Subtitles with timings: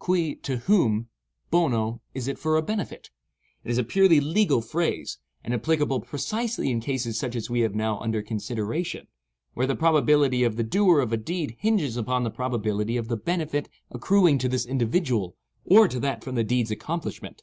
[0.00, 1.08] Cui, to whom;
[1.50, 3.10] bono, is it for a benefit.
[3.64, 7.74] It is a purely legal phrase, and applicable precisely in cases such as we have
[7.74, 9.08] now under consideration,
[9.54, 13.16] where the probability of the doer of a deed hinges upon the probability of the
[13.16, 17.36] benefit accruing to this individual or to that from the deed's accomplishment.